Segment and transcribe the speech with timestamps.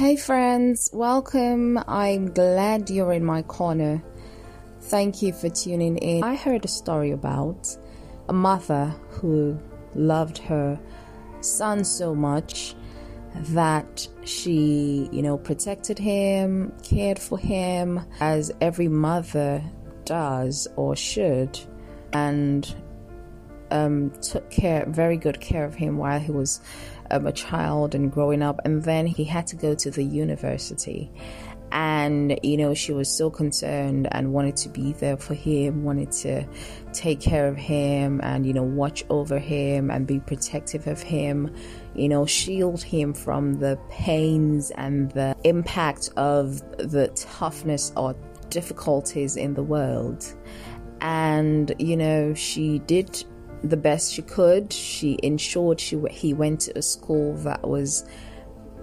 [0.00, 1.78] Hey friends, welcome.
[1.86, 4.02] I'm glad you're in my corner.
[4.80, 6.24] Thank you for tuning in.
[6.24, 7.68] I heard a story about
[8.26, 9.60] a mother who
[9.94, 10.80] loved her
[11.42, 12.74] son so much
[13.50, 19.62] that she, you know, protected him, cared for him as every mother
[20.06, 21.60] does or should,
[22.14, 22.74] and
[23.70, 26.62] um, took care, very good care of him while he was
[27.10, 28.60] a child and growing up.
[28.64, 31.10] And then he had to go to the university.
[31.72, 36.10] And, you know, she was so concerned and wanted to be there for him, wanted
[36.12, 36.44] to
[36.92, 41.54] take care of him and, you know, watch over him and be protective of him,
[41.94, 48.16] you know, shield him from the pains and the impact of the toughness or
[48.48, 50.24] difficulties in the world.
[51.00, 53.24] And, you know, she did
[53.62, 54.72] the best she could.
[54.72, 58.04] She ensured she he went to a school that was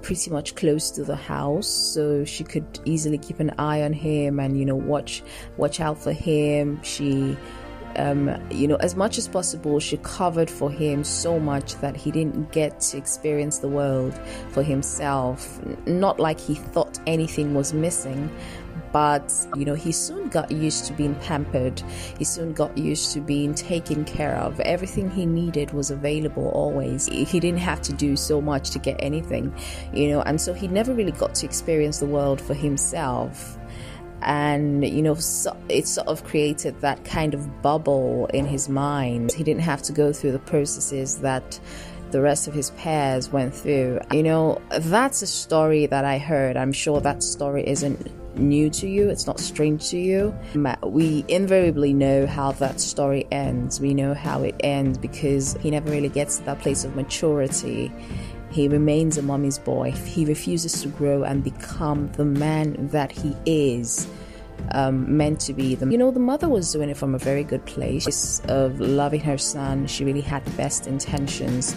[0.02, 4.40] pretty much close to the house so she could easily keep an eye on him
[4.40, 5.24] and you know watch
[5.58, 7.36] watch out for him she
[7.96, 12.12] um, you know as much as possible she covered for him so much that he
[12.12, 14.18] didn't get to experience the world
[14.52, 18.30] for himself not like he thought anything was missing
[18.92, 21.82] but you know he soon got used to being pampered.
[22.18, 24.60] He soon got used to being taken care of.
[24.62, 27.08] Everything he needed was available always.
[27.08, 29.54] He didn't have to do so much to get anything
[29.94, 33.58] you know and so he never really got to experience the world for himself
[34.22, 39.32] and you know so it sort of created that kind of bubble in his mind
[39.32, 41.60] he didn't have to go through the processes that
[42.12, 46.58] the rest of his peers went through you know that's a story that i heard
[46.58, 50.36] i'm sure that story isn't new to you, it's not strange to you.
[50.84, 53.80] We invariably know how that story ends.
[53.80, 57.92] We know how it ends because he never really gets to that place of maturity.
[58.50, 59.92] He remains a mommy's boy.
[59.92, 64.08] He refuses to grow and become the man that he is
[64.72, 65.76] um, meant to be.
[65.76, 69.22] The, you know, the mother was doing it from a very good place of loving
[69.22, 69.88] her son.
[69.88, 71.76] She really had the best intentions.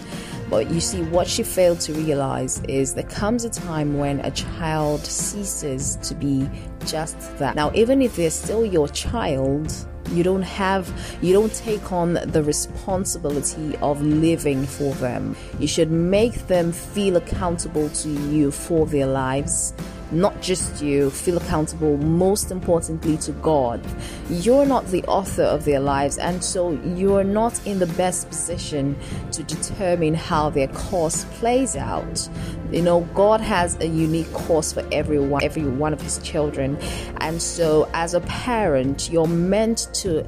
[0.49, 4.31] But you see, what she failed to realize is there comes a time when a
[4.31, 6.49] child ceases to be
[6.85, 7.55] just that.
[7.55, 9.73] Now, even if they're still your child,
[10.11, 10.91] you don't have
[11.21, 15.35] you don't take on the responsibility of living for them.
[15.59, 19.73] You should make them feel accountable to you for their lives
[20.11, 23.81] not just you, feel accountable, most importantly to God.
[24.29, 28.97] You're not the author of their lives, and so you're not in the best position
[29.31, 32.29] to determine how their course plays out.
[32.71, 36.77] You know, God has a unique course for everyone, every one of his children.
[37.17, 40.25] And so as a parent, you're meant to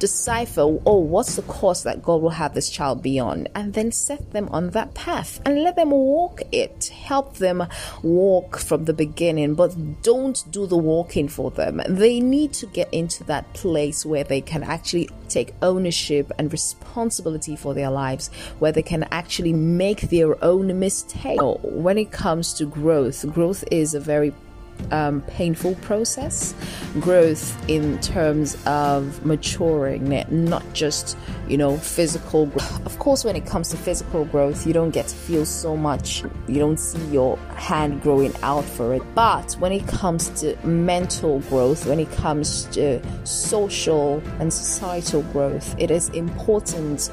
[0.00, 3.92] decipher, oh, what's the course that God will have this child be on, and then
[3.92, 6.86] set them on that path and let them walk it.
[6.86, 7.64] Help them
[8.02, 11.80] walk from the beginning, but don't do the walking for them.
[11.88, 17.54] They need to get into that place where they can actually take ownership and responsibility
[17.54, 18.28] for their lives,
[18.58, 21.42] where they can actually make their own mistakes.
[21.62, 24.32] When it comes to growth, growth is a very
[24.90, 26.54] um, painful process,
[27.00, 31.16] growth in terms of maturing, not just,
[31.50, 32.86] you know, physical growth.
[32.86, 36.22] Of course, when it comes to physical growth, you don't get to feel so much,
[36.46, 39.02] you don't see your hand growing out for it.
[39.16, 45.74] But when it comes to mental growth, when it comes to social and societal growth,
[45.78, 47.10] it is important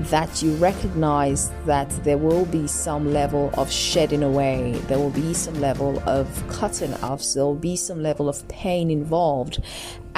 [0.00, 5.32] that you recognize that there will be some level of shedding away, there will be
[5.34, 9.60] some level of cutting off, there will be some level of pain involved.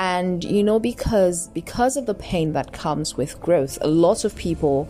[0.01, 4.35] And you know, because because of the pain that comes with growth, a lot of
[4.35, 4.89] people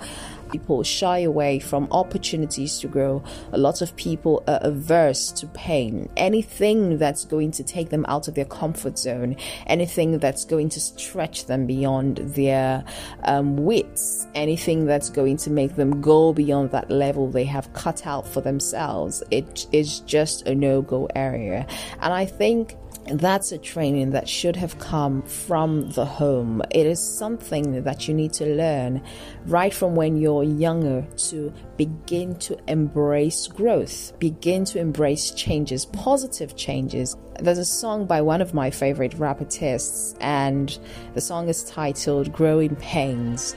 [0.52, 3.22] people shy away from opportunities to grow.
[3.52, 6.08] A lot of people are averse to pain.
[6.16, 10.80] Anything that's going to take them out of their comfort zone, anything that's going to
[10.80, 12.84] stretch them beyond their
[13.24, 18.06] um, wits, anything that's going to make them go beyond that level they have cut
[18.06, 21.66] out for themselves, it is just a no go area.
[22.00, 22.76] And I think
[23.18, 26.62] that's a training that should have come from the home.
[26.70, 29.02] It is something that you need to learn
[29.46, 36.56] right from when you're younger to begin to embrace growth, begin to embrace changes, positive
[36.56, 37.16] changes.
[37.40, 40.78] There's a song by one of my favorite rappetists, and
[41.14, 43.56] the song is titled Growing Pains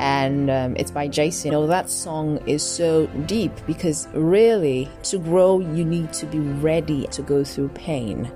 [0.00, 1.48] and um, it's by Jason.
[1.50, 6.38] You know, that song is so deep because really, to grow, you need to be
[6.38, 8.30] ready to go through pain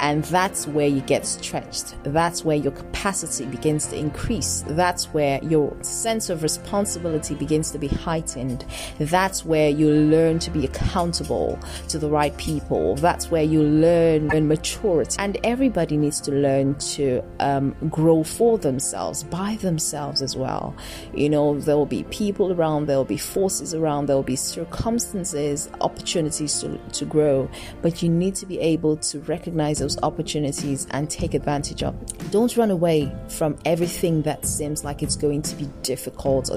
[0.00, 1.94] And that's where you get stretched.
[2.02, 4.64] That's where your capacity begins to increase.
[4.68, 8.64] That's where your sense of responsibility begins to be heightened.
[8.98, 11.58] That's where you learn to be accountable
[11.88, 12.96] to the right people.
[12.96, 15.16] That's where you learn, and maturity.
[15.18, 20.74] And everybody needs to learn to um, grow for themselves, by themselves as well.
[21.14, 24.36] You know, there will be people around, there will be forces around, there will be
[24.36, 27.48] circumstances, opportunities to, to grow.
[27.82, 31.94] But you need to be able to recognize those opportunities and take advantage of.
[32.32, 36.50] Don't run away from everything that seems like it's going to be difficult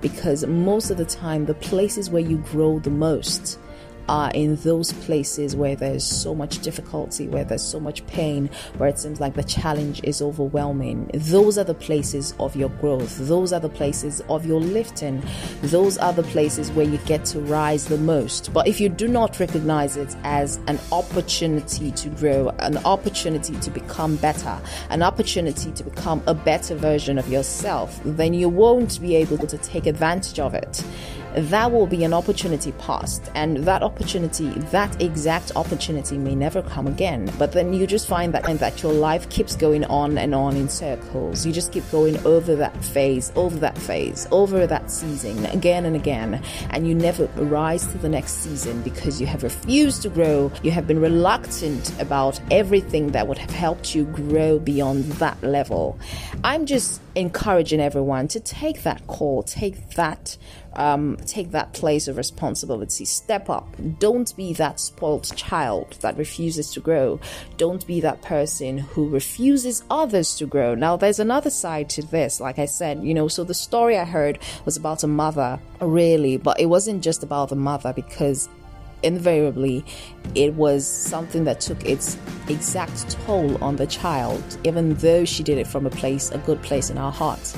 [0.00, 3.60] because most of the time, the places where you grow the most
[4.08, 8.88] are in those places where there's so much difficulty, where there's so much pain, where
[8.88, 11.10] it seems like the challenge is overwhelming.
[11.14, 13.16] Those are the places of your growth.
[13.18, 15.22] Those are the places of your lifting.
[15.62, 18.52] Those are the places where you get to rise the most.
[18.52, 23.70] But if you do not recognize it as an opportunity to grow, an opportunity to
[23.70, 24.60] become better,
[24.90, 29.58] an opportunity to become a better version of yourself, then you won't be able to
[29.58, 30.84] take advantage of it
[31.34, 33.30] that will be an opportunity passed.
[33.34, 37.30] and that opportunity that exact opportunity may never come again.
[37.38, 40.56] But then you just find that and that your life keeps going on and on
[40.56, 41.44] in circles.
[41.44, 45.96] You just keep going over that phase over that phase over that season again and
[45.96, 46.42] again.
[46.70, 50.52] And you never rise to the next season because you have refused to grow.
[50.62, 55.98] You have been reluctant about everything that would have helped you grow beyond that level.
[56.42, 60.36] I'm just encouraging everyone to take that call take that
[60.76, 63.04] um, take that place of responsibility.
[63.04, 63.68] Step up.
[63.98, 67.20] Don't be that spoiled child that refuses to grow.
[67.56, 70.74] Don't be that person who refuses others to grow.
[70.74, 72.40] Now, there's another side to this.
[72.40, 76.36] Like I said, you know, so the story I heard was about a mother, really,
[76.36, 78.48] but it wasn't just about the mother because
[79.04, 79.84] invariably
[80.34, 82.16] it was something that took its
[82.48, 86.60] exact toll on the child even though she did it from a place a good
[86.62, 87.56] place in our hearts